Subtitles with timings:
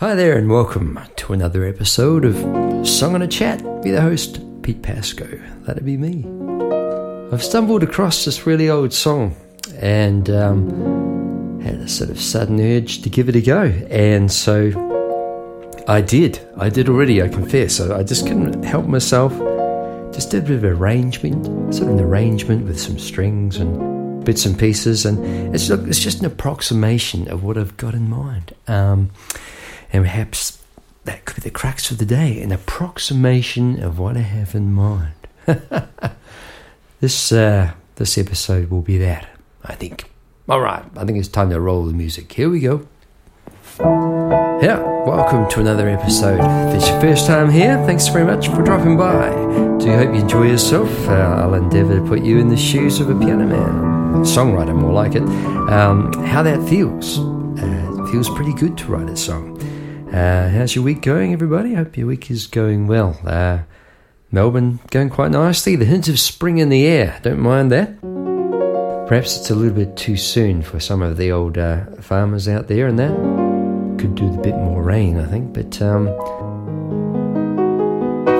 [0.00, 2.36] Hi there, and welcome to another episode of
[2.86, 3.58] Song and a Chat.
[3.82, 5.26] Be the host, Pete Pasco.
[5.62, 6.24] That'd be me.
[7.32, 9.34] I've stumbled across this really old song
[9.80, 14.70] and um, had a sort of sudden urge to give it a go, and so
[15.88, 16.38] I did.
[16.56, 17.20] I did already.
[17.20, 17.80] I confess.
[17.80, 19.32] I, I just couldn't help myself.
[20.14, 24.46] Just did a bit of arrangement, sort of an arrangement with some strings and bits
[24.46, 28.54] and pieces, and it's look, it's just an approximation of what I've got in mind.
[28.68, 29.10] Um,
[29.92, 30.62] and perhaps
[31.04, 34.72] that could be the crux of the day an approximation of what I have in
[34.72, 35.14] mind.
[37.00, 39.28] this, uh, this episode will be that,
[39.64, 40.10] I think.
[40.48, 42.32] All right, I think it's time to roll the music.
[42.32, 42.86] Here we go.
[43.80, 46.40] Yeah, welcome to another episode.
[46.70, 49.30] If it's your first time here, thanks very much for dropping by.
[49.78, 50.90] Do hope you enjoy yourself.
[51.06, 54.92] Uh, I'll endeavour to put you in the shoes of a piano man, songwriter, more
[54.92, 55.22] like it.
[55.22, 57.18] Um, how that feels.
[57.18, 59.56] Uh, it feels pretty good to write a song.
[60.18, 61.74] Uh, how's your week going, everybody?
[61.74, 63.16] Hope your week is going well.
[63.24, 63.60] Uh,
[64.32, 65.76] Melbourne going quite nicely.
[65.76, 67.20] The hint of spring in the air.
[67.22, 68.00] Don't mind that.
[69.06, 72.66] Perhaps it's a little bit too soon for some of the old uh, farmers out
[72.66, 73.14] there, and that
[74.00, 75.54] could do a bit more rain, I think.
[75.54, 76.08] But um,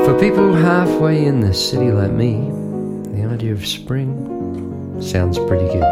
[0.04, 2.40] for people halfway in the city like me,
[3.12, 5.86] the idea of spring sounds pretty good.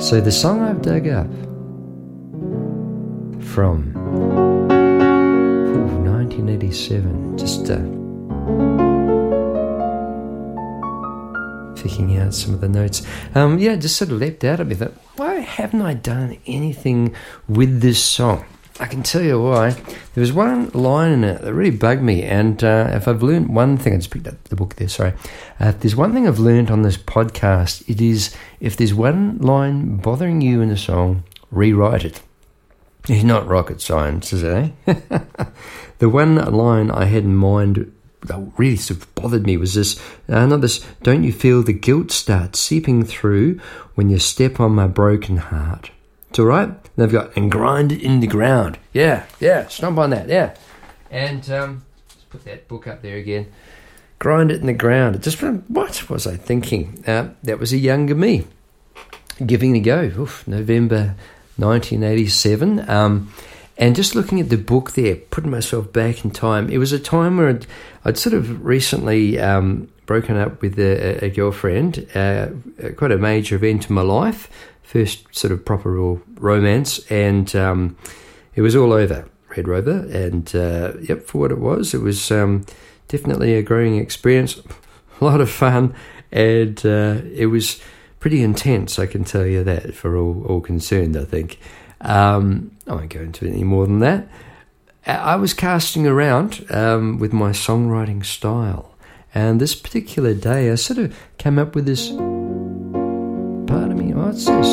[0.00, 1.26] So the song I've dug up
[3.52, 4.66] from ooh,
[6.10, 7.36] 1987.
[7.36, 7.76] Just uh,
[11.76, 13.02] picking out some of the notes.
[13.34, 17.14] Um, yeah, just sort of leapt out at me that why haven't I done anything
[17.46, 18.46] with this song?
[18.80, 19.72] I can tell you why.
[20.14, 23.54] There was one line in it that really bugged me, and uh, if I've learned
[23.54, 24.88] one thing, I just picked up the book there.
[24.88, 25.12] Sorry,
[25.60, 29.98] uh, there's one thing I've learned on this podcast, it is if there's one line
[29.98, 32.22] bothering you in a song, rewrite it.
[33.08, 34.72] It's not rocket science, is it?
[34.86, 34.94] Eh?
[35.98, 40.00] the one line I had in mind that really sort of bothered me was this.
[40.28, 40.78] Uh, not this.
[41.02, 43.58] Don't you feel the guilt start seeping through
[43.94, 45.90] when you step on my broken heart?
[46.30, 46.72] It's all right.
[46.96, 48.78] They've got and grind it in the ground.
[48.92, 49.66] Yeah, yeah.
[49.66, 50.28] Stomp on that.
[50.28, 50.54] Yeah.
[51.10, 53.50] And um, let's put that book up there again.
[54.20, 55.20] Grind it in the ground.
[55.22, 57.02] Just what was I thinking?
[57.06, 58.46] Uh, that was a younger me
[59.44, 60.22] giving it a go.
[60.22, 61.16] Oof, November
[61.56, 62.88] 1987.
[62.88, 63.32] Um,
[63.78, 66.98] and just looking at the book there, putting myself back in time, it was a
[66.98, 67.66] time where I'd,
[68.04, 72.48] I'd sort of recently um, broken up with a, a girlfriend, uh,
[72.96, 74.50] quite a major event in my life,
[74.82, 77.96] first sort of proper real romance, and um,
[78.54, 79.26] it was all over,
[79.56, 80.06] Red Rover.
[80.12, 82.66] And uh, yep, for what it was, it was um,
[83.08, 84.60] definitely a growing experience,
[85.20, 85.94] a lot of fun,
[86.30, 87.80] and uh, it was
[88.22, 91.58] pretty intense, I can tell you that, for all, all concerned, I think.
[92.00, 94.28] Um, I won't go into any more than that.
[95.04, 98.94] I was casting around um, with my songwriting style,
[99.34, 102.10] and this particular day I sort of came up with this.
[102.10, 104.68] Pardon me, what's this?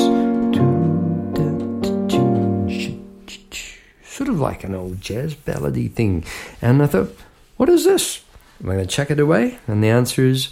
[4.04, 6.24] Sort of like an old jazz ballady thing.
[6.62, 7.16] And I thought,
[7.58, 8.22] what is this?
[8.62, 9.58] Am I going to chuck it away?
[9.66, 10.50] And the answer is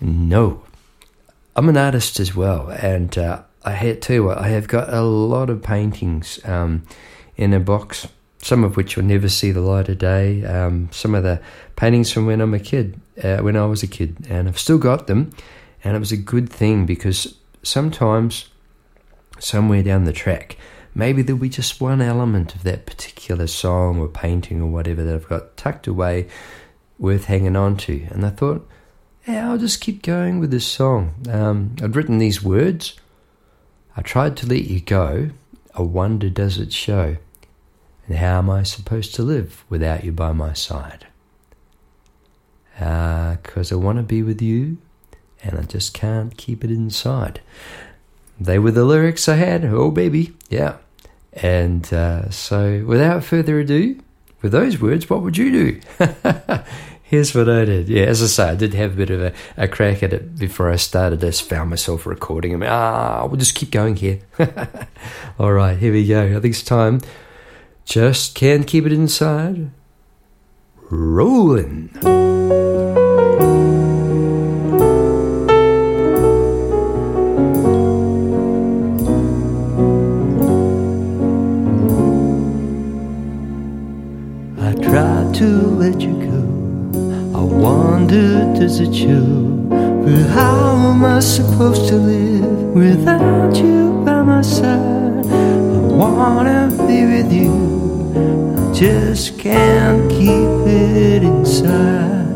[0.00, 0.62] no.
[1.58, 5.50] I'm an artist as well, and uh, I had what, I have got a lot
[5.50, 6.84] of paintings um,
[7.36, 8.06] in a box,
[8.40, 10.44] some of which will never see the light of day.
[10.44, 11.40] Um, some of the
[11.74, 14.78] paintings from when I'm a kid, uh, when I was a kid, and I've still
[14.78, 15.32] got them,
[15.82, 18.50] and it was a good thing because sometimes,
[19.40, 20.56] somewhere down the track,
[20.94, 25.12] maybe there'll be just one element of that particular song or painting or whatever that
[25.12, 26.28] I've got tucked away
[27.00, 28.06] worth hanging on to.
[28.10, 28.64] And I thought,
[29.28, 31.14] yeah, I'll just keep going with this song.
[31.30, 32.98] Um, I'd written these words.
[33.94, 35.30] I tried to let you go.
[35.74, 37.18] A wonder does it show.
[38.06, 41.06] And how am I supposed to live without you by my side?
[42.78, 44.78] Because uh, I want to be with you,
[45.42, 47.42] and I just can't keep it inside.
[48.40, 49.64] They were the lyrics I had.
[49.66, 50.32] Oh, baby.
[50.48, 50.76] Yeah.
[51.34, 54.00] And uh, so, without further ado,
[54.40, 55.80] with those words, what would you do?
[57.08, 57.88] Here's what I did.
[57.88, 60.36] Yeah, as I say, I did have a bit of a, a crack at it
[60.38, 61.20] before I started.
[61.20, 62.52] Just found myself recording.
[62.52, 64.20] I mean, ah, we'll just keep going here.
[65.38, 66.26] All right, here we go.
[66.26, 67.00] I think it's time.
[67.86, 69.70] Just can't keep it inside.
[70.90, 71.88] Rolling.
[84.60, 86.17] I tried to let you
[87.58, 89.24] wondered, does it show?
[89.68, 95.26] But how am I supposed to live without you by my side?
[95.26, 97.52] I wanna be with you
[98.56, 102.28] I just can't keep it inside.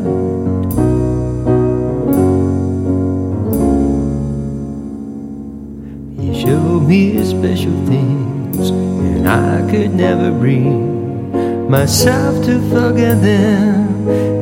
[6.19, 13.82] You showed me special things, and I could never bring myself to forget them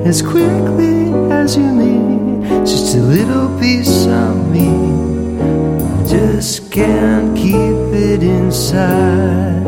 [0.05, 2.43] as quickly as you need.
[2.65, 9.65] Just a little piece of me, I just can't keep it inside.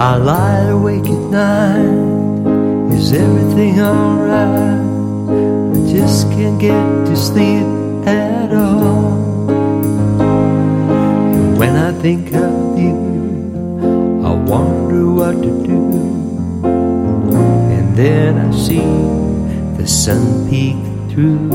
[0.00, 2.94] I lie awake at night.
[2.94, 4.80] Is everything alright?
[5.76, 7.66] I just can't get to sleep
[8.06, 9.48] at all.
[11.36, 13.09] And when I think of you,
[15.02, 15.80] what to do.
[16.64, 18.92] And then I see
[19.76, 20.76] the sun peek
[21.10, 21.50] through.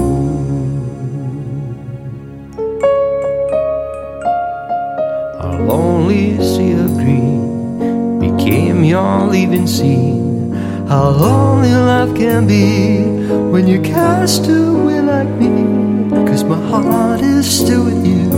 [5.39, 10.53] Our lonely sea of green became your leaving scene.
[10.87, 13.03] How lonely life can be
[13.51, 16.09] when you cast away like me.
[16.27, 18.29] Cause my heart is still with you.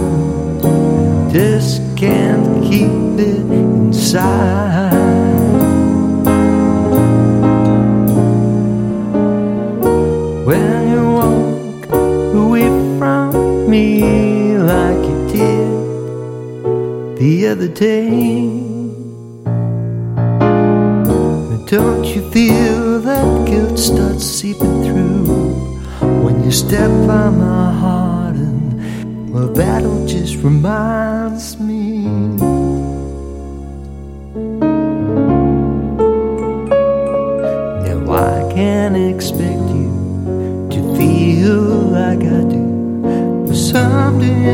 [1.32, 3.67] Just can't keep it
[10.48, 11.90] When you walk
[12.34, 12.68] away
[12.98, 18.48] from me like you did the other day.
[21.68, 25.26] Don't you feel that guilt starts seeping through
[26.24, 28.36] when you step on my heart?
[28.38, 31.77] And well, that just reminds me.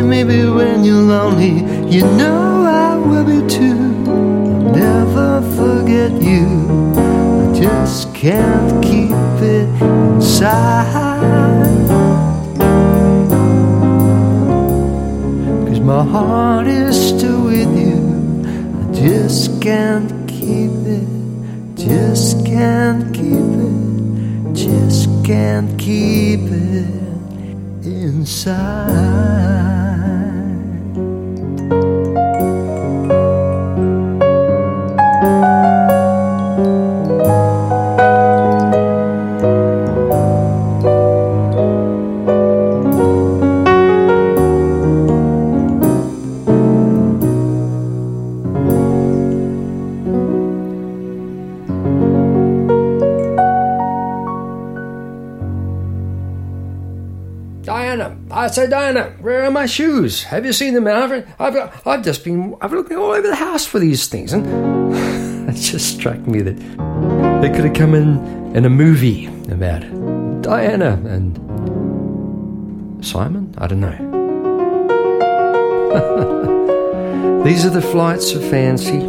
[0.03, 3.77] Maybe when you're lonely, you know I will be too.
[4.07, 6.45] I'll never forget you
[6.97, 9.11] I just can't keep
[9.41, 10.87] it inside.
[15.67, 18.01] Cause my heart is still with you.
[18.79, 21.07] I just can't keep it,
[21.75, 26.87] just can't keep it, just can't keep it
[27.85, 29.82] inside.
[58.53, 60.23] Say, Diana, where are my shoes?
[60.23, 61.27] Have you seen them, Alfred?
[61.39, 64.45] I've, I've just been, I've looking all over the house for these things, and
[65.49, 66.57] it just struck me that
[67.41, 69.81] they could have come in in a movie about
[70.43, 71.35] Diana and
[73.03, 73.53] Simon.
[73.57, 73.97] I don't know.
[77.43, 78.99] these are the flights of fancy.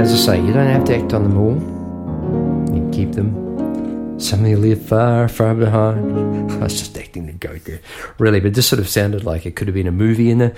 [0.00, 1.56] As I say, you don't have to act on them all.
[2.74, 3.43] You keep them
[4.18, 6.52] some you live far, far behind.
[6.52, 7.80] I was just acting the goat there,
[8.18, 10.52] really, but this sort of sounded like it could have been a movie in a,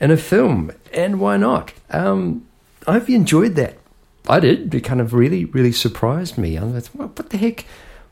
[0.00, 1.72] in a film, and why not?
[1.90, 2.46] Um,
[2.86, 3.76] I hope you enjoyed that.
[4.28, 4.74] I did.
[4.74, 6.56] It kind of really, really surprised me.
[6.56, 7.66] I was, what the heck?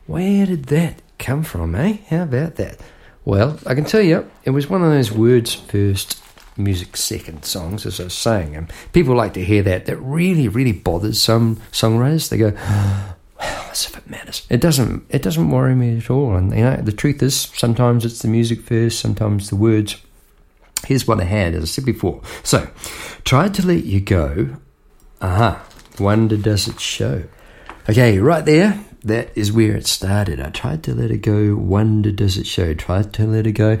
[0.05, 1.97] Where did that come from, eh?
[2.09, 2.79] How about that?
[3.25, 6.21] Well, I can tell you, it was one of those words first,
[6.57, 8.55] music second songs, as I was saying.
[8.55, 9.85] And people like to hear that.
[9.85, 12.29] That really, really bothers some songwriters.
[12.29, 12.53] They go,
[13.39, 14.45] as if it matters.
[14.49, 15.05] It doesn't.
[15.09, 16.35] It doesn't worry me at all.
[16.35, 19.97] And you know, the truth is, sometimes it's the music first, sometimes the words.
[20.85, 22.21] Here's what I had, as I said before.
[22.43, 22.69] So,
[23.23, 24.55] tried to let you go.
[25.21, 25.45] Aha.
[25.45, 26.03] Uh-huh.
[26.03, 27.23] Wonder does it show?
[27.89, 28.83] Okay, right there.
[29.03, 30.39] That is where it started.
[30.39, 31.55] I tried to let it go.
[31.55, 32.73] Wonder does it show?
[32.73, 33.79] Tried to let it go.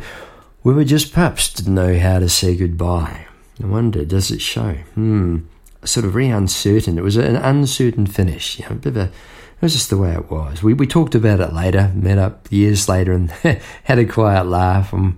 [0.63, 1.53] We were just pups.
[1.53, 3.27] Didn't know how to say goodbye.
[3.61, 4.73] I wonder does it show?
[4.95, 5.39] Hmm.
[5.83, 6.97] Sort of very uncertain.
[6.97, 8.59] It was an uncertain finish.
[8.59, 9.11] You know, a bit of a
[9.59, 10.63] it was just the way it was.
[10.63, 13.29] We we talked about it later, met up years later, and
[13.83, 14.93] had a quiet laugh.
[14.93, 15.17] And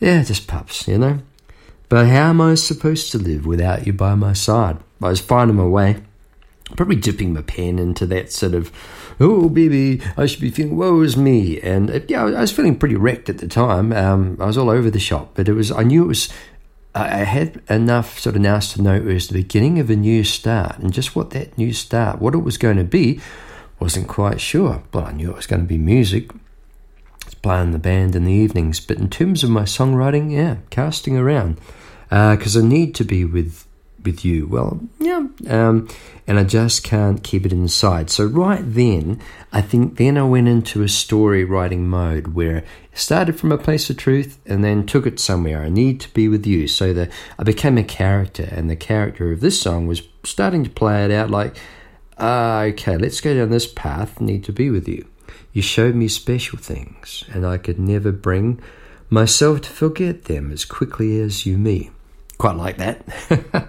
[0.00, 1.18] yeah, just pups, you know.
[1.90, 4.78] But how am I supposed to live without you by my side?
[5.02, 6.02] I was finding my way,
[6.76, 8.72] probably dipping my pen into that sort of,
[9.20, 12.78] oh baby, I should be feeling woe is me, and it, yeah, I was feeling
[12.78, 13.92] pretty wrecked at the time.
[13.92, 16.30] Um, I was all over the shop, but it was I knew it was
[16.94, 20.24] I had enough sort of nous to know it was the beginning of a new
[20.24, 23.20] start, and just what that new start, what it was going to be,
[23.84, 26.32] wasn't quite sure, but I knew it was going to be music.
[26.32, 30.56] I was playing the band in the evenings, but in terms of my songwriting, yeah,
[30.70, 31.58] casting around.
[32.08, 33.66] because uh, I need to be with
[34.02, 34.46] with you.
[34.46, 35.86] Well, yeah, um,
[36.26, 38.08] and I just can't keep it inside.
[38.08, 39.20] So right then,
[39.52, 43.58] I think then I went into a story writing mode where it started from a
[43.58, 45.62] place of truth and then took it somewhere.
[45.62, 46.68] I need to be with you.
[46.68, 50.70] So that I became a character, and the character of this song was starting to
[50.70, 51.54] play it out like,
[52.18, 54.20] uh, okay, let's go down this path.
[54.20, 55.08] Need to be with you.
[55.52, 58.60] You showed me special things, and I could never bring
[59.10, 61.90] myself to forget them as quickly as you me.
[62.38, 63.68] Quite like that.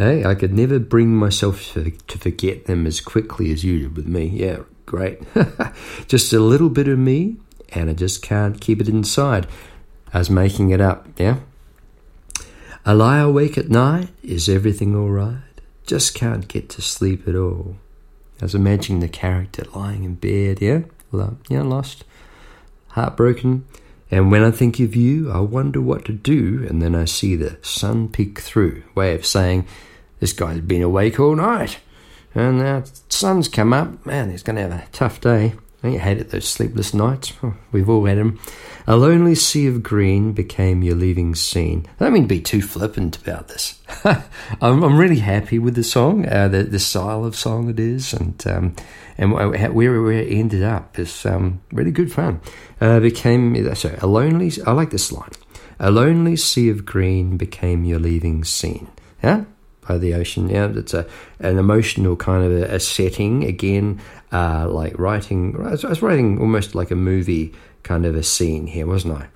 [0.00, 4.06] Hey, I could never bring myself to, forget them as quickly as you did with
[4.06, 4.28] me.
[4.28, 5.20] Yeah, great.
[6.06, 7.36] just a little bit of me,
[7.74, 9.46] and I just can't keep it inside.
[10.14, 11.40] I was making it up, yeah?
[12.86, 14.08] I lie awake at night.
[14.22, 15.42] Is everything all right?
[15.90, 17.74] Just can't get to sleep at all.
[18.40, 20.82] I was imagining the character lying in bed, yeah?
[21.12, 22.04] Uh, yeah, lost,
[22.90, 23.66] heartbroken.
[24.08, 27.34] And when I think of you, I wonder what to do, and then I see
[27.34, 28.84] the sun peek through.
[28.94, 29.66] Way of saying,
[30.20, 31.80] this guy's been awake all night.
[32.36, 34.06] And now the sun's come up.
[34.06, 35.54] Man, he's going to have a tough day.
[35.82, 37.32] I hated those sleepless nights.
[37.42, 38.38] Oh, we've all had them.
[38.86, 41.86] A lonely sea of green became your leaving scene.
[41.98, 43.80] I don't mean to be too flippant about this.
[44.04, 48.12] I'm, I'm, really happy with the song, uh, the, the style of song it is,
[48.12, 48.76] and um,
[49.16, 52.40] and where, where it ended up is um, really good fun.
[52.80, 54.52] Uh, became sorry, a lonely.
[54.66, 55.32] I like this line.
[55.78, 58.88] A lonely sea of green became your leaving scene.
[59.22, 59.44] Yeah,
[59.86, 60.48] by the ocean.
[60.48, 61.06] Yeah, it's a
[61.38, 64.00] an emotional kind of a, a setting again,
[64.32, 65.56] uh, like writing.
[65.58, 69.28] I was, writing almost like a movie kind of a scene here, wasn't I?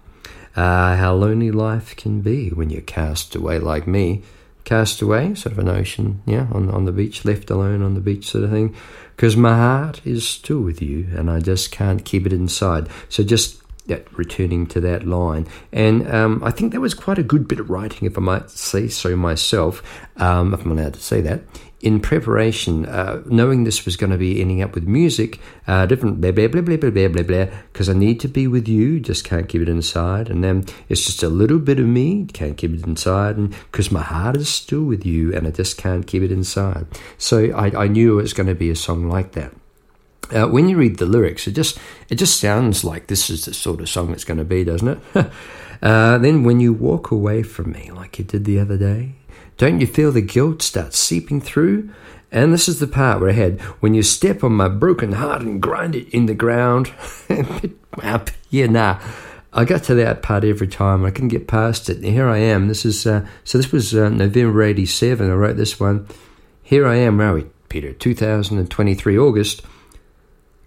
[0.61, 4.23] Uh, how lonely life can be when you're cast away like me.
[4.65, 8.01] Cast away, sort of an ocean, yeah, on on the beach, left alone on the
[8.01, 8.75] beach, sort of thing.
[9.15, 12.89] Because my heart is still with you, and I just can't keep it inside.
[13.11, 15.47] So just that returning to that line.
[15.73, 18.51] And um, I think that was quite a good bit of writing, if I might
[18.51, 19.83] say so myself,
[20.17, 21.43] um, if I'm allowed to say that.
[21.85, 26.19] In preparation, uh, knowing this was going to be ending up with music, uh, different
[26.19, 29.23] blah, blah, blah, blah, blah, blah, blah, because I need to be with you, just
[29.23, 30.31] can't keep it inside.
[30.31, 33.93] And then it's just a little bit of me, can't keep it inside, and because
[33.93, 36.87] my heart is still with you, and I just can't keep it inside.
[37.19, 39.53] So I, I knew it was going to be a song like that.
[40.33, 43.53] Uh, when you read the lyrics, it just it just sounds like this is the
[43.53, 44.99] sort of song it's going to be, doesn't it?
[45.83, 49.17] uh, then when you walk away from me, like you did the other day,
[49.57, 51.91] don't you feel the guilt start seeping through?
[52.33, 55.43] And this is the part where I had when you step on my broken heart
[55.43, 56.93] and grind it in the ground.
[58.51, 59.01] yeah, nah.
[59.53, 61.05] I got to that part every time.
[61.05, 61.99] I couldn't get past it.
[61.99, 62.67] And here I am.
[62.67, 63.59] This is uh, so.
[63.59, 65.31] This was uh, November '87.
[65.31, 66.09] I wrote this one.
[66.61, 67.19] Here I am.
[67.19, 67.93] We, Peter?
[67.93, 69.63] 2023 August.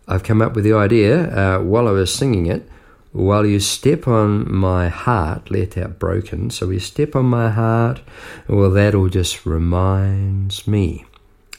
[0.08, 2.70] I've come up with the idea uh, while I was singing it.
[3.12, 6.50] While you step on my heart, let out broken.
[6.50, 8.02] So we step on my heart.
[8.48, 11.06] Well, that all just reminds me.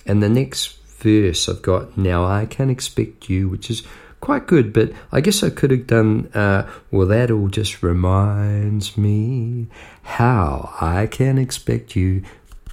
[0.07, 3.83] And the next verse I've got now I can expect you, which is
[4.21, 8.97] quite good, but I guess I could have done, uh, well, that all just reminds
[8.97, 9.69] me
[10.03, 12.23] how I can expect you.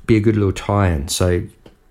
[0.06, 1.08] Be a good little tie in.
[1.08, 1.44] So,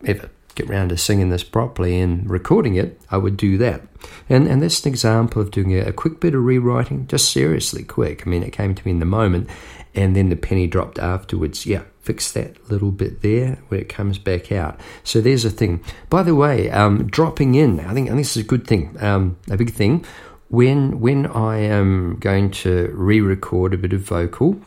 [0.03, 3.82] if get round to singing this properly and recording it, I would do that.
[4.28, 7.82] And and that's an example of doing a, a, quick bit of rewriting, just seriously
[7.82, 8.26] quick.
[8.26, 9.49] I mean, it came to me in the moment,
[9.94, 11.66] and then the penny dropped afterwards.
[11.66, 14.78] Yeah, fix that little bit there where it comes back out.
[15.02, 15.82] So there's a thing.
[16.11, 18.96] By the way, um, dropping in, I think, I think this is a good thing,
[19.02, 20.04] um, a big thing.
[20.49, 24.61] When when I am going to re-record a bit of vocal,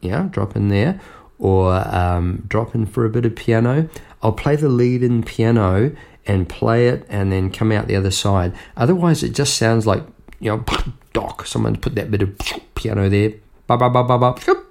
[0.00, 1.00] yeah, drop in there,
[1.38, 3.88] or um, drop in for a bit of piano.
[4.22, 5.92] I'll play the lead in piano
[6.26, 8.52] and play it and then come out the other side.
[8.76, 10.02] Otherwise, it just sounds like,
[10.40, 10.64] you know,
[11.12, 12.38] doc, someone's put that bit of
[12.74, 13.34] piano there.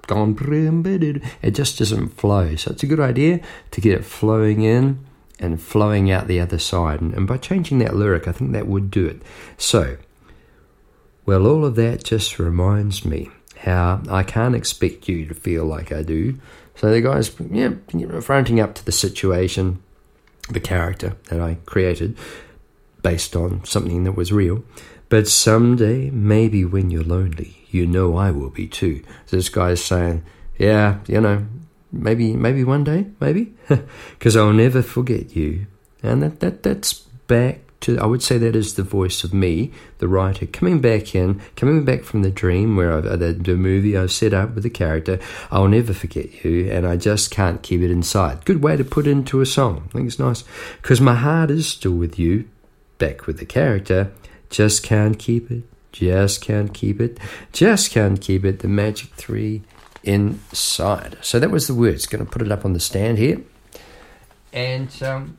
[0.06, 0.34] gone,
[1.42, 2.56] It just doesn't flow.
[2.56, 3.40] So it's a good idea
[3.70, 5.04] to get it flowing in
[5.38, 7.00] and flowing out the other side.
[7.00, 9.22] And by changing that lyric, I think that would do it.
[9.56, 9.98] So,
[11.26, 15.92] well, all of that just reminds me how I can't expect you to feel like
[15.92, 16.38] I do.
[16.78, 17.70] So the guy's yeah,
[18.20, 19.82] fronting up to the situation,
[20.48, 22.16] the character that I created
[23.02, 24.64] based on something that was real.
[25.08, 29.02] But someday, maybe when you're lonely, you know I will be too.
[29.26, 30.22] So this guy's saying,
[30.56, 31.46] yeah, you know,
[31.90, 33.54] maybe maybe one day, maybe,
[34.10, 35.66] because I'll never forget you.
[36.02, 36.92] And that, that that's
[37.26, 41.14] back to I would say that is the voice of me, the writer, coming back
[41.14, 44.64] in, coming back from the dream where I've, the, the movie I've set up with
[44.64, 45.18] the character.
[45.50, 48.44] I'll never forget you, and I just can't keep it inside.
[48.44, 49.84] Good way to put into a song.
[49.88, 50.44] I think it's nice
[50.82, 52.48] because my heart is still with you,
[52.98, 54.12] back with the character.
[54.50, 55.64] Just can't keep it.
[55.92, 57.18] Just can't keep it.
[57.52, 58.60] Just can't keep it.
[58.60, 59.62] The magic three
[60.04, 61.18] inside.
[61.22, 62.06] So that was the words.
[62.06, 63.40] Going to put it up on the stand here.
[64.52, 65.38] And um,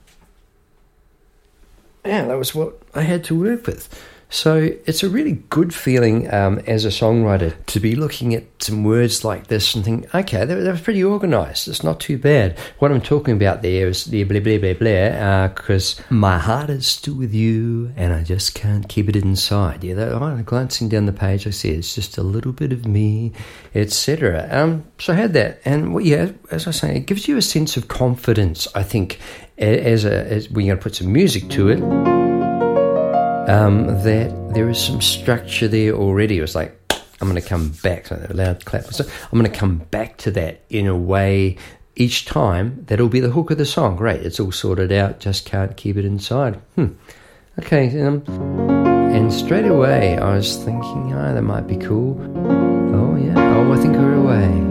[2.06, 3.88] yeah, that was what I had to work with.
[4.32, 8.84] So it's a really good feeling um, as a songwriter to be looking at some
[8.84, 11.68] words like this and think, okay, that was pretty organised.
[11.68, 12.58] It's not too bad.
[12.78, 16.70] What I'm talking about there is the blah blah blah blah, because uh, my heart
[16.70, 19.84] is still with you, and I just can't keep it inside.
[19.84, 22.86] Yeah, that, oh, glancing down the page, I see it's just a little bit of
[22.86, 23.32] me,
[23.74, 24.48] etc.
[24.52, 27.42] Um, so I had that, and well, yeah, as I say, it gives you a
[27.42, 28.68] sense of confidence.
[28.76, 29.18] I think
[29.58, 32.19] as a as you're going to put some music to it
[33.50, 36.38] um, that there is some structure there already.
[36.38, 36.76] It was like,
[37.20, 38.86] I'm going to come back, so a loud clap.
[38.94, 41.58] So I'm going to come back to that in a way
[41.96, 43.96] each time that'll be the hook of the song.
[43.96, 46.56] Great, it's all sorted out, just can't keep it inside.
[46.76, 46.94] Hmm.
[47.58, 48.24] Okay, um,
[49.12, 52.22] and straight away I was thinking, oh, that might be cool.
[52.96, 54.69] Oh, yeah, oh, I think we're away.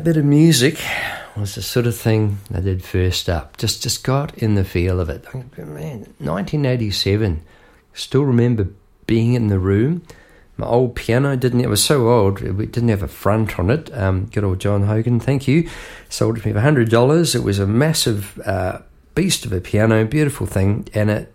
[0.00, 0.78] That bit of music
[1.36, 3.58] was the sort of thing I did first up.
[3.58, 5.26] Just just got in the feel of it.
[5.34, 7.42] Man, 1987.
[7.92, 8.68] Still remember
[9.04, 10.02] being in the room.
[10.56, 11.60] My old piano didn't.
[11.60, 12.40] It was so old.
[12.40, 13.94] It didn't have a front on it.
[13.94, 15.20] Um, good old John Hogan.
[15.20, 15.68] Thank you.
[16.08, 17.34] Sold it to me for hundred dollars.
[17.34, 18.78] It was a massive uh,
[19.14, 21.34] beast of a piano, beautiful thing, and it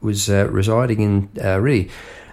[0.00, 1.88] was uh, residing in uh, really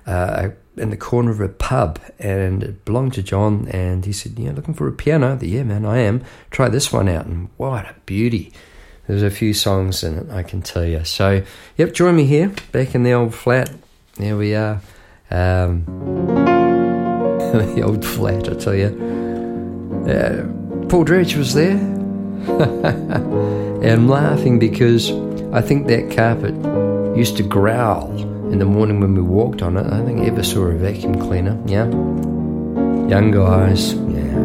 [0.08, 0.50] uh,
[0.80, 3.68] in the corner of a pub and it belonged to John.
[3.70, 5.36] And he said, Yeah, looking for a piano.
[5.36, 6.24] The, yeah, man, I am.
[6.50, 7.26] Try this one out.
[7.26, 8.52] And what a beauty.
[9.08, 11.04] There's a few songs in it, I can tell you.
[11.04, 11.44] So,
[11.78, 13.72] yep, join me here back in the old flat.
[14.18, 14.82] There we are.
[15.32, 15.86] Um,
[17.76, 18.90] the old flat, I tell you.
[20.08, 21.78] Uh, Paul Dredge was there.
[22.48, 25.12] and I'm laughing because
[25.52, 26.54] I think that carpet
[27.18, 28.12] used to growl
[28.52, 29.86] in the morning when we walked on it.
[29.86, 31.58] I think ever saw a vacuum cleaner.
[31.66, 31.86] Yeah,
[33.08, 33.94] young guys.
[33.94, 34.36] Yeah,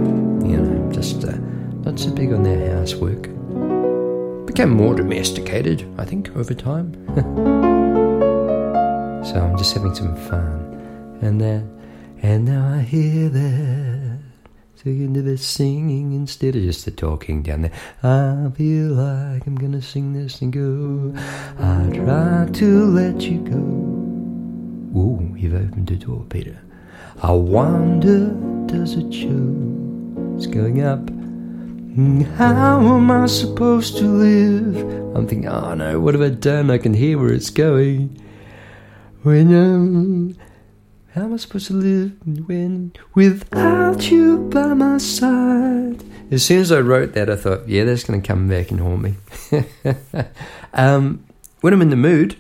[0.49, 1.37] you know, just uh,
[1.85, 3.23] not so big on their housework.
[4.47, 6.93] Became more domesticated, I think, over time.
[9.25, 11.71] so I'm just having some fun, and then,
[12.23, 14.15] and now I hear that
[14.87, 17.73] into the singing instead of just the talking down there.
[18.03, 21.15] I feel like I'm gonna sing this and go.
[21.59, 23.94] I try to let you go.
[24.97, 26.59] Ooh, you've opened the door, Peter.
[27.23, 28.29] I wonder,
[28.67, 30.35] does it show?
[30.37, 31.09] It's going up.
[32.37, 34.77] How am I supposed to live?
[35.17, 36.71] I'm thinking, oh no, what have I done?
[36.71, 38.21] I can hear where it's going.
[39.23, 40.37] When I'm
[41.15, 42.11] how am I supposed to live
[42.49, 46.03] when without you by my side?
[46.33, 48.81] As soon as I wrote that, I thought, yeah, that's going to come back and
[48.81, 49.15] haunt me.
[50.73, 51.25] um,
[51.61, 52.37] when I'm in the mood,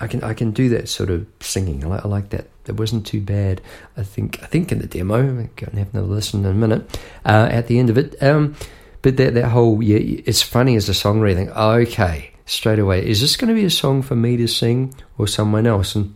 [0.00, 1.84] I can I can do that sort of singing.
[1.84, 2.48] I like, I like that.
[2.66, 3.60] It wasn't too bad.
[3.96, 6.54] I think I think in the demo, I'm going to have another listen in a
[6.54, 6.98] minute.
[7.24, 8.56] Uh, at the end of it, um,
[9.02, 11.48] but that that whole yeah, it's funny as a songwriter.
[11.48, 15.28] okay, straight away, is this going to be a song for me to sing or
[15.28, 15.94] someone else?
[15.94, 16.14] And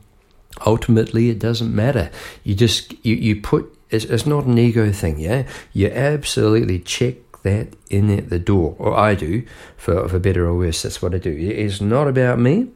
[0.67, 2.11] ultimately it doesn't matter
[2.45, 7.17] you just you, you put it's, it's not an ego thing yeah you absolutely check
[7.43, 9.45] that in at the door or i do
[9.77, 12.69] for, for better or worse that's what i do it's not about me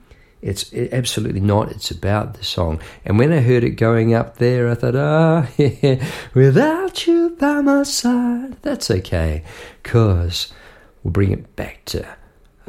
[0.43, 4.37] it's it, absolutely not it's about the song and when i heard it going up
[4.39, 9.43] there i thought ah oh, yeah without you by my side that's okay
[9.83, 10.53] cause
[11.03, 12.05] we'll bring it back to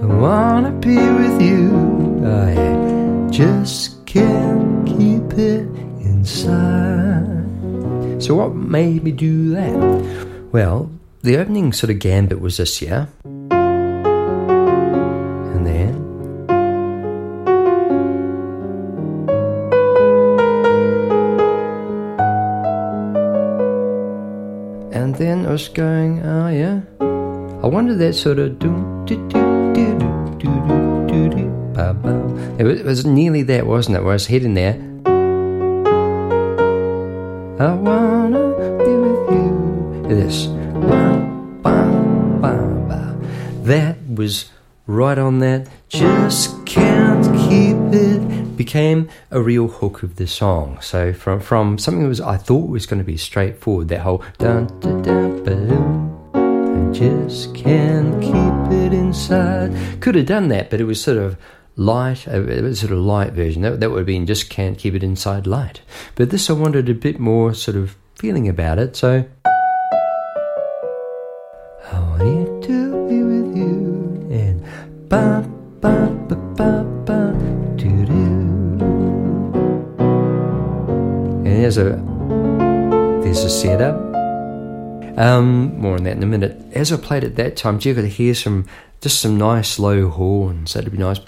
[0.02, 5.68] i wanna be with you i just can't keep it
[6.24, 7.44] inside.
[8.22, 10.48] So, what made me do that?
[10.52, 10.92] Well,
[11.24, 13.08] the opening sort of gambit was this, yeah?
[25.54, 26.82] Was going, oh yeah.
[27.00, 28.74] I wonder that sort of do
[29.06, 31.44] do do do do do do do
[32.58, 34.00] it was, it was nearly there, wasn't it?
[34.02, 34.74] Where I was heading there.
[37.60, 40.06] I wanna be with you.
[40.10, 40.48] This.
[43.62, 44.50] That was
[44.88, 45.68] right on that.
[45.88, 48.33] Just can't keep it.
[48.56, 50.80] Became a real hook of the song.
[50.82, 53.88] So from from something that was I thought was going to be straightforward.
[53.90, 56.14] That whole dun dun dun balloon.
[56.34, 60.02] I just can't keep it inside.
[60.02, 61.38] Could have done that, but it was sort of
[61.76, 63.64] light, uh, a, sort of light version.
[63.64, 65.82] That, that would have been just can't keep it inside light.
[66.16, 69.26] But this I wanted a bit more sort of feeling about it, so.
[71.92, 72.53] Oh, I want
[81.64, 81.96] there's a
[83.24, 83.96] there's a setup.
[85.18, 86.60] Um, more on that in a minute.
[86.74, 88.68] As I played at that time, you could hear some
[89.00, 90.74] just some nice low horns.
[90.74, 91.20] That'd be nice.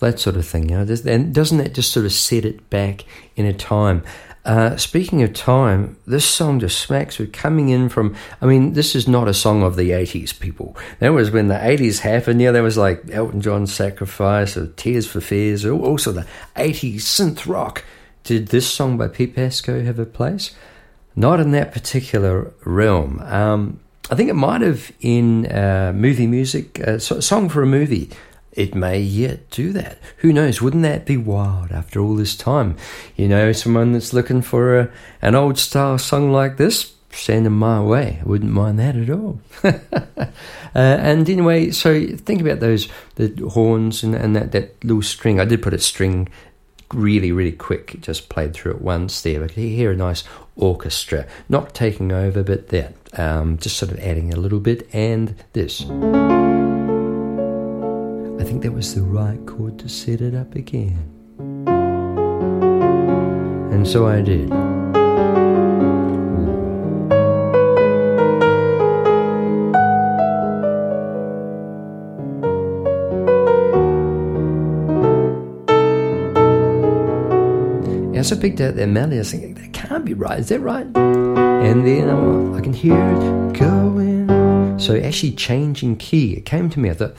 [0.00, 0.96] That sort of thing, you know.
[1.04, 3.04] And doesn't that just sort of set it back
[3.36, 4.02] in a time?
[4.44, 8.14] Uh, speaking of time, this song just smacks with coming in from.
[8.40, 10.76] I mean, this is not a song of the 80s, people.
[10.98, 12.40] That was when the 80s happened.
[12.40, 16.26] Yeah, there was like Elton John's Sacrifice or Tears for Fears, or also the
[16.56, 17.84] 80s synth rock.
[18.24, 20.54] Did this song by Pete Pasco have a place?
[21.14, 23.20] Not in that particular realm.
[23.20, 27.66] Um, I think it might have in uh, movie music, uh, so, song for a
[27.66, 28.10] movie.
[28.52, 29.98] It may yet do that.
[30.18, 30.60] Who knows?
[30.60, 32.76] Wouldn't that be wild after all this time?
[33.16, 34.90] You know, someone that's looking for a,
[35.22, 38.18] an old style song like this, send them my way.
[38.20, 39.40] I wouldn't mind that at all.
[39.64, 39.78] uh,
[40.74, 45.38] and anyway, so think about those the horns and, and that, that little string.
[45.38, 46.28] I did put a string
[46.92, 49.40] really, really quick, just played through it once there.
[49.40, 50.24] But you hear a nice
[50.56, 54.88] orchestra, not taking over, but that, um, just sort of adding a little bit.
[54.92, 55.84] And this.
[58.40, 61.06] I think that was the right chord to set it up again.
[63.70, 64.50] And so I did.
[78.32, 80.38] I picked out that melody, I was thinking, that can't be right.
[80.38, 80.86] Is that right?
[80.96, 84.78] And then I, I can hear it going.
[84.78, 86.90] So actually changing key, it came to me.
[86.90, 87.14] I thought,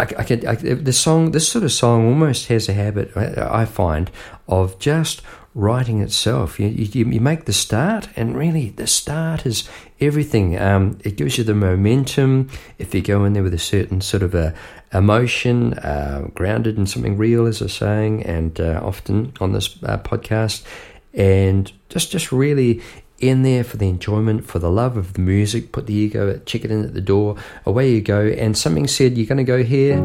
[0.00, 3.66] I, I could, I, the song, this sort of song almost has a habit, I
[3.66, 4.10] find,
[4.48, 5.20] of just
[5.54, 6.58] writing itself.
[6.58, 9.68] You, you, you, make the start, and really the start is
[10.00, 10.58] everything.
[10.58, 12.48] Um, it gives you the momentum.
[12.78, 14.54] If you go in there with a certain sort of a
[14.92, 19.76] emotion, uh, grounded in something real, as I was saying, and uh, often on this
[19.82, 20.64] uh, podcast,
[21.12, 22.80] and just just really
[23.20, 25.72] in there for the enjoyment, for the love of the music.
[25.72, 27.36] Put the ego, check it in at the door.
[27.64, 28.26] Away you go.
[28.26, 30.00] And something said, "You're going to go here."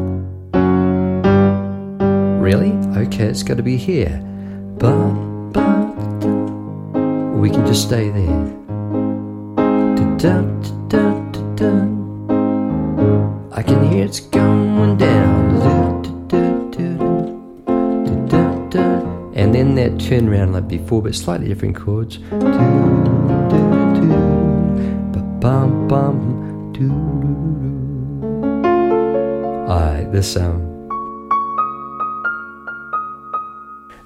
[2.41, 2.71] Really?
[2.95, 4.21] Okay, it's got to be here.
[4.77, 5.13] But,
[5.51, 5.95] but,
[7.35, 8.53] we can just stay there.
[13.51, 15.45] I can hear it's going down.
[19.35, 22.19] And then that turn around like before, but slightly different chords.
[29.69, 30.73] Alright, this um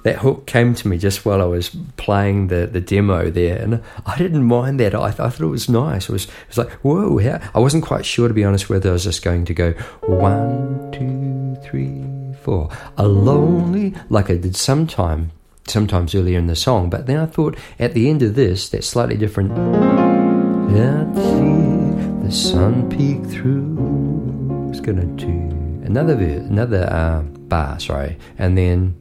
[0.02, 3.82] that hook came to me just while I was playing the, the demo there, and
[4.04, 4.94] I didn't mind that.
[4.94, 6.10] I, I thought it was nice.
[6.10, 7.18] It was, it was like, whoa?
[7.54, 9.72] I wasn't quite sure, to be honest, whether I was just going to go
[10.02, 12.04] one, two, three,
[12.42, 15.32] four, a lonely, like I did sometime,
[15.66, 16.90] sometimes earlier in the song.
[16.90, 19.52] But then I thought at the end of this, that slightly different,
[20.74, 24.68] the sun peek through.
[24.70, 25.30] It's gonna do
[25.84, 29.00] another another uh, bar, sorry, and then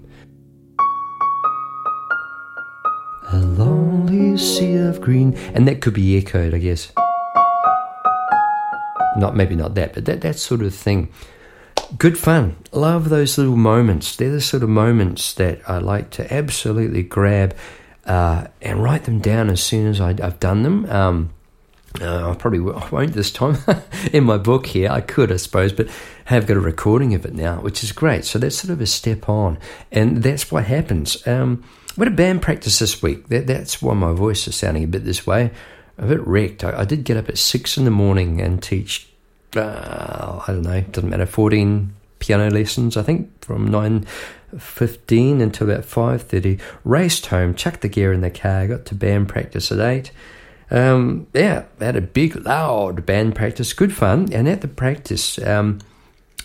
[3.31, 5.35] A lonely sea of green.
[5.53, 6.91] And that could be echoed, I guess.
[9.17, 11.09] Not maybe not that, but that, that sort of thing.
[11.97, 12.55] Good fun.
[12.71, 14.15] Love those little moments.
[14.15, 17.55] They're the sort of moments that I like to absolutely grab
[18.05, 20.89] uh, and write them down as soon as I, have done them.
[20.89, 21.33] Um,
[22.01, 23.57] uh, I probably won't this time
[24.13, 24.89] in my book here.
[24.89, 25.89] I could, I suppose, but
[26.25, 28.25] have got a recording of it now, which is great.
[28.25, 29.57] So that's sort of a step on,
[29.91, 31.25] and that's what happens.
[31.27, 31.63] Um,
[31.97, 33.27] we a band practice this week.
[33.27, 35.51] That, that's why my voice is sounding a bit this way,
[35.97, 36.63] a bit wrecked.
[36.63, 39.09] I, I did get up at six in the morning and teach.
[39.55, 41.25] Uh, I don't know, doesn't matter.
[41.25, 44.05] Fourteen piano lessons, I think, from nine
[44.57, 46.59] fifteen until about five thirty.
[46.83, 50.11] Raced home, chucked the gear in the car, got to band practice at eight.
[50.71, 54.31] Um, yeah, had a big, loud band practice, good fun.
[54.31, 55.79] And at the practice, um,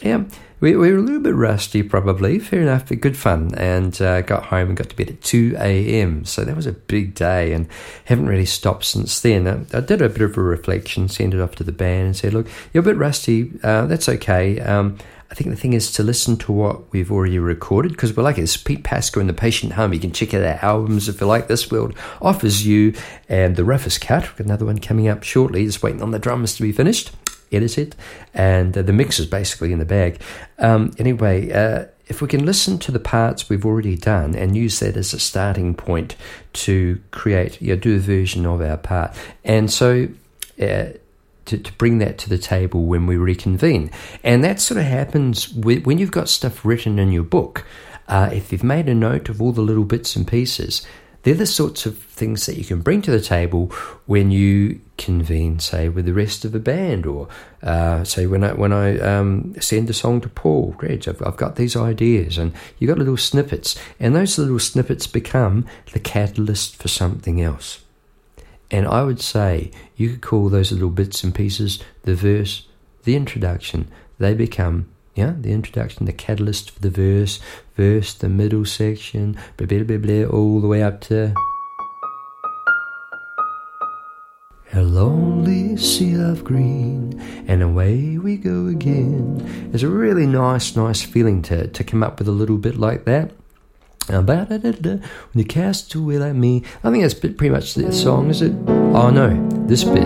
[0.02, 0.24] yeah,
[0.61, 2.38] we, we were a little bit rusty, probably.
[2.38, 3.54] Fair enough, but good fun.
[3.54, 6.24] And uh, got home and got to bed at 2 a.m.
[6.24, 7.68] So that was a big day and
[8.07, 9.46] haven't really stopped since then.
[9.46, 12.16] I, I did a bit of a reflection, sent it off to the band and
[12.16, 13.52] said, look, you're a bit rusty.
[13.62, 14.61] Uh, that's okay.
[14.61, 14.98] Um,
[15.30, 18.38] I think the thing is to listen to what we've already recorded because we're like
[18.38, 19.92] it's Pete Pasco and the Patient Hum.
[19.92, 21.48] You can check out our albums if you like.
[21.48, 22.94] This world offers you
[23.28, 24.22] and the roughest cut.
[24.22, 25.66] We've got another one coming up shortly.
[25.66, 27.11] Just waiting on the drums to be finished
[27.55, 27.95] edited,
[28.33, 30.21] and uh, the mix is basically in the bag.
[30.59, 34.81] Um, anyway, uh, if we can listen to the parts we've already done and use
[34.81, 36.17] that as a starting point
[36.53, 40.09] to create, you do a version of our part, and so.
[40.61, 40.90] Uh,
[41.47, 43.90] to, to bring that to the table when we reconvene.
[44.23, 47.67] And that sort of happens when you've got stuff written in your book.
[48.09, 50.87] Uh, if you've made a note of all the little bits and pieces,
[51.25, 53.67] they're the sorts of things that you can bring to the table
[54.07, 57.29] when you convene, say, with the rest of the band, or
[57.63, 61.39] uh, say when I when I um, send a song to Paul, Reg, I've, I've
[61.39, 66.77] got these ideas, and you've got little snippets, and those little snippets become the catalyst
[66.77, 67.81] for something else.
[68.71, 72.67] And I would say you could call those little bits and pieces the verse,
[73.05, 73.91] the introduction.
[74.19, 77.39] They become yeah, the introduction, the catalyst for the verse,
[77.77, 81.35] verse, the middle section, blah, blah, blah, blah, all the way up to.
[84.73, 89.71] A lonely sea of green, and away we go again.
[89.73, 93.05] It's a really nice, nice feeling to, to come up with a little bit like
[93.05, 93.31] that.
[94.09, 95.03] Uh, when
[95.35, 98.53] you cast away like me, I think that's pretty much the song, is it?
[98.69, 100.05] Oh no, this bit.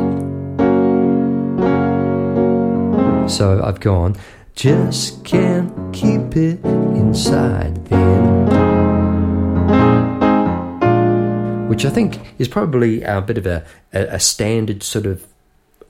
[3.28, 4.16] So I've gone
[4.58, 8.48] just can't keep it inside then.
[11.68, 15.24] Which I think is probably a bit of a, a, a standard sort of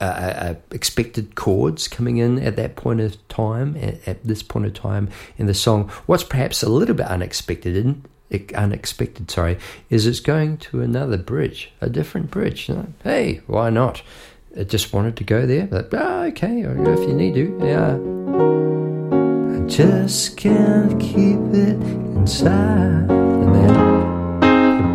[0.03, 4.67] uh, uh, expected chords coming in at that point of time, at, at, this point
[4.67, 5.89] of time in the song.
[6.05, 8.05] What's perhaps a little bit unexpected, in,
[8.55, 9.57] unexpected, sorry,
[9.89, 12.71] is it's going to another bridge, a different bridge.
[13.03, 14.03] Hey, why not?
[14.59, 15.69] I just wanted to go there.
[15.73, 17.61] Oh, okay, if you need to.
[17.63, 18.28] Yeah.
[18.39, 21.79] I just can't keep it
[22.17, 23.11] inside.
[23.11, 23.75] And then,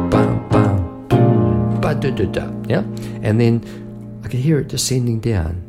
[0.10, 2.52] bam, bam, ba da da da.
[2.68, 2.84] Yeah.
[3.22, 3.62] And then
[4.24, 5.62] I can hear it descending down.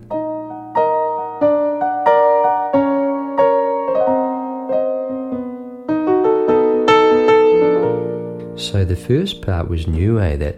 [8.56, 10.36] So the first part was new, eh?
[10.36, 10.56] That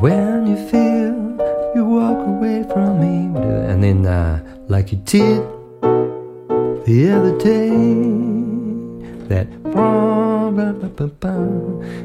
[0.00, 1.16] when you feel
[1.74, 3.38] you walk away from me.
[3.70, 5.42] And then, uh, like you did
[6.88, 7.68] the other day,
[9.28, 9.46] that,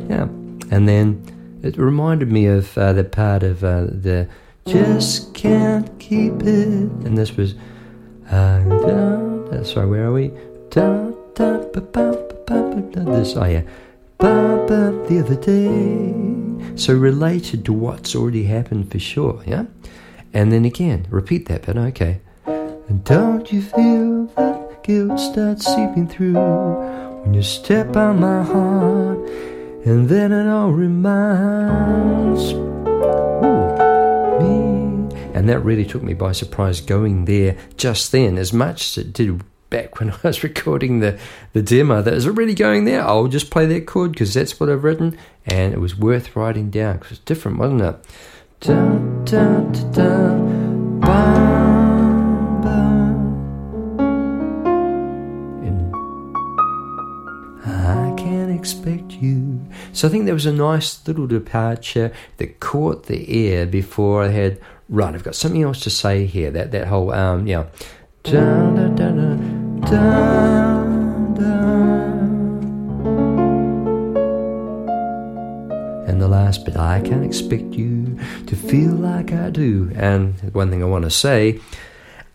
[0.10, 0.28] yeah.
[0.72, 4.28] And then it reminded me of uh, the part of uh, the
[4.66, 6.90] just can't keep it.
[7.06, 7.56] And this was,
[8.30, 10.32] uh, sorry, where are we?
[13.06, 13.62] This, oh yeah
[15.08, 16.76] the other day.
[16.76, 19.66] So related to what's already happened for sure, yeah?
[20.34, 22.22] And then again, repeat that bit, okay.
[22.46, 29.18] And don't you feel that guilt start seeping through when you step on my heart?
[29.86, 32.64] And then it all reminds ooh,
[34.40, 35.34] me.
[35.34, 39.14] And that really took me by surprise going there just then, as much as it
[39.14, 41.20] did back when I was recording the,
[41.54, 43.04] the demo that is it really going there.
[43.04, 46.70] I'll just play that chord because that's what I've written, and it was worth writing
[46.70, 48.06] down because it's different, wasn't it?
[48.60, 51.53] Dun, dun, dun,
[59.94, 64.30] So I think there was a nice little departure that caught the ear before I
[64.30, 65.14] had right.
[65.14, 66.50] I've got something else to say here.
[66.50, 67.68] That that whole um yeah.
[68.24, 71.04] Dun, dun, dun, dun
[76.08, 79.92] and the last bit, I can't expect you to feel like I do.
[79.96, 81.60] And one thing I want to say,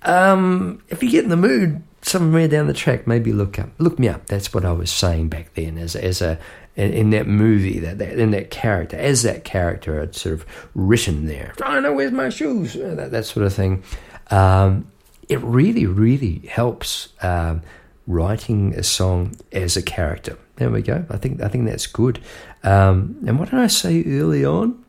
[0.03, 3.99] um, if you get in the mood somewhere down the track, maybe look up, look
[3.99, 4.27] me up.
[4.27, 6.38] That's what I was saying back then, as as a
[6.79, 10.47] in, in that movie, that, that in that character, as that character, it's sort of
[10.75, 11.53] written there.
[11.62, 13.83] I don't know where's my shoes, that, that sort of thing.
[14.31, 14.91] Um,
[15.29, 17.62] it really, really helps um,
[18.07, 20.38] writing a song as a character.
[20.57, 21.05] There we go.
[21.11, 22.21] I think I think that's good.
[22.62, 24.85] Um, and what did I say early on?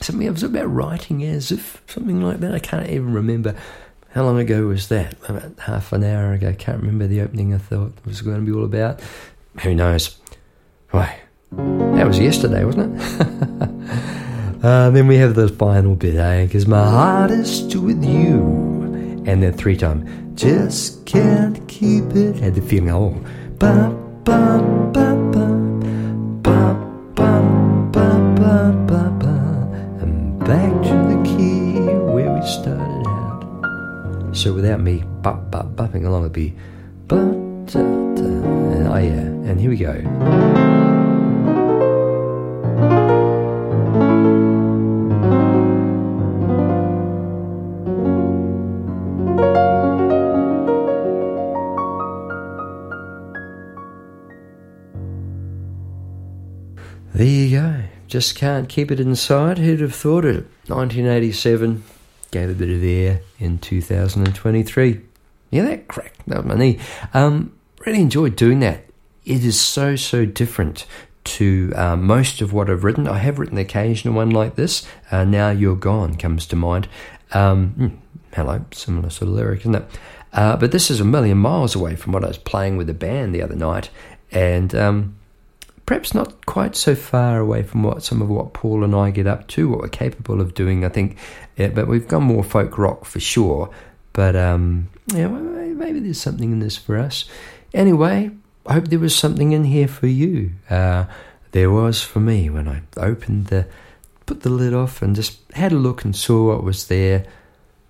[0.00, 2.54] Something was about writing as if something like that.
[2.54, 3.54] I can't even remember.
[4.10, 5.14] How long ago was that?
[5.28, 6.54] About half an hour ago.
[6.58, 7.54] Can't remember the opening.
[7.54, 9.00] I thought it was going to be all about.
[9.62, 10.18] Who knows?
[10.92, 11.18] Why?
[11.96, 13.20] That was yesterday, wasn't it?
[14.62, 16.44] uh, then we have the final bit, eh?
[16.44, 18.72] Because my heart is with you
[19.26, 20.08] and then three times.
[20.38, 22.36] Just can't keep it.
[22.36, 23.16] Had the feeling, oh,
[23.58, 23.88] ba
[24.24, 24.60] ba
[24.92, 25.48] ba ba
[26.42, 26.76] ba
[27.16, 27.40] ba
[27.92, 29.34] ba ba ba ba.
[30.00, 31.80] And back to the key
[32.12, 34.36] where we started out.
[34.36, 36.54] So without me bop bop bopping along, it'd be
[37.08, 37.16] ba
[37.64, 38.28] da da.
[38.76, 40.81] And oh yeah, and here we go.
[58.22, 59.58] Just can't keep it inside.
[59.58, 60.44] Who'd have thought it?
[60.68, 61.82] 1987
[62.30, 65.00] gave a bit of air in 2023.
[65.50, 66.28] Yeah, that cracked.
[66.28, 66.78] Was my knee.
[67.14, 67.52] Um,
[67.84, 68.84] really enjoyed doing that.
[69.24, 70.86] It is so, so different
[71.24, 73.08] to uh, most of what I've written.
[73.08, 74.86] I have written the occasional one like this.
[75.10, 76.86] Uh, now You're Gone comes to mind.
[77.32, 77.88] Um, hmm,
[78.36, 79.84] hello, similar sort of lyric, isn't it?
[80.32, 82.94] Uh, but this is a million miles away from what I was playing with the
[82.94, 83.90] band the other night.
[84.30, 85.16] And um,
[85.86, 89.26] perhaps not quite so far away from what some of what Paul and I get
[89.26, 91.18] up to, what we're capable of doing, I think.
[91.56, 93.70] Yeah, but we've gone more folk rock for sure.
[94.12, 97.24] But um, yeah, maybe there's something in this for us.
[97.74, 98.30] Anyway,
[98.66, 100.52] I hope there was something in here for you.
[100.70, 101.06] Uh,
[101.52, 103.66] there was for me when I opened the,
[104.26, 107.26] put the lid off and just had a look and saw what was there.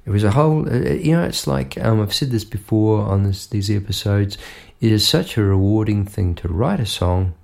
[0.05, 3.03] It was a whole, uh, uh, you know, it's like um, I've said this before
[3.03, 4.39] on this, these episodes.
[4.81, 7.35] It is such a rewarding thing to write a song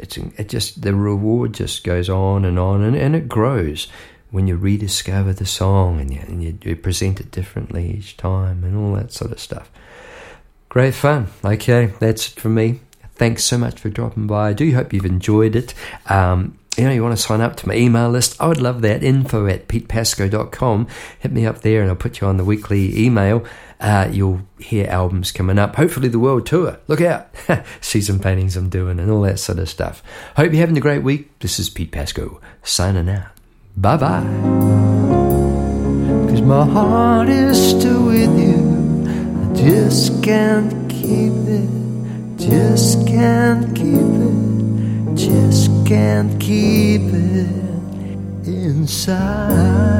[0.00, 3.88] it's it just the reward just goes on and on and, and it grows
[4.30, 8.62] when you rediscover the song and you, and you, you present it differently each time
[8.64, 9.70] and all that sort of stuff.
[10.68, 11.26] Great fun.
[11.44, 12.80] Okay, that's it for me.
[13.14, 14.50] Thanks so much for dropping by.
[14.50, 15.74] I do hope you've enjoyed it.
[16.06, 18.80] Um, you know, you want to sign up to my email list, I would love
[18.82, 19.02] that.
[19.02, 20.86] Info at petepasco.com.
[21.18, 23.44] Hit me up there and I'll put you on the weekly email.
[23.80, 25.76] Uh, you'll hear albums coming up.
[25.76, 26.78] Hopefully, the world tour.
[26.86, 27.34] Look out.
[27.80, 30.02] See some paintings I'm doing and all that sort of stuff.
[30.36, 31.38] Hope you're having a great week.
[31.38, 33.28] This is Pete Pasco signing out.
[33.76, 34.26] Bye bye.
[36.28, 38.70] Cause my heart is still with you.
[39.40, 42.38] I just can't keep it.
[42.38, 44.50] Just can't keep it
[45.20, 47.48] just can't keep it
[48.46, 49.90] inside.